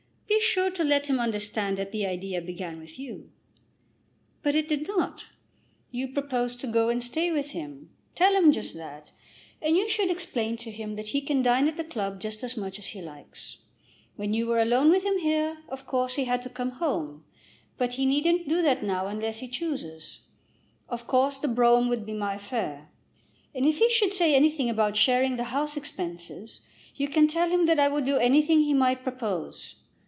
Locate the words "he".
11.09-11.21, 12.87-13.01, 16.15-16.23, 17.93-18.05, 19.39-19.47, 23.77-23.89, 28.61-28.73